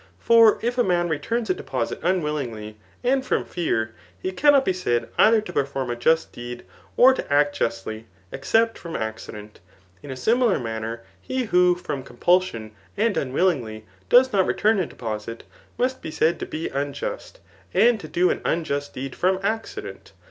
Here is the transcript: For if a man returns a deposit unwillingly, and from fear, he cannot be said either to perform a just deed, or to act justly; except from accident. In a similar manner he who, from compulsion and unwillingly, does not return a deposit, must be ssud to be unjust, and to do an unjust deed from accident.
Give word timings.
For 0.17 0.57
if 0.63 0.79
a 0.79 0.83
man 0.83 1.09
returns 1.09 1.51
a 1.51 1.53
deposit 1.53 1.99
unwillingly, 2.01 2.75
and 3.03 3.23
from 3.23 3.45
fear, 3.45 3.93
he 4.19 4.31
cannot 4.31 4.65
be 4.65 4.73
said 4.73 5.09
either 5.19 5.41
to 5.41 5.53
perform 5.53 5.91
a 5.91 5.95
just 5.95 6.31
deed, 6.31 6.63
or 6.97 7.13
to 7.13 7.31
act 7.31 7.55
justly; 7.55 8.07
except 8.31 8.79
from 8.79 8.95
accident. 8.95 9.59
In 10.01 10.09
a 10.09 10.15
similar 10.17 10.57
manner 10.59 11.03
he 11.21 11.43
who, 11.43 11.75
from 11.75 12.01
compulsion 12.01 12.71
and 12.97 13.15
unwillingly, 13.15 13.85
does 14.09 14.33
not 14.33 14.47
return 14.47 14.79
a 14.79 14.87
deposit, 14.87 15.43
must 15.77 16.01
be 16.01 16.09
ssud 16.09 16.39
to 16.39 16.47
be 16.47 16.67
unjust, 16.69 17.39
and 17.71 17.99
to 17.99 18.07
do 18.07 18.31
an 18.31 18.41
unjust 18.43 18.95
deed 18.95 19.15
from 19.15 19.39
accident. 19.43 20.13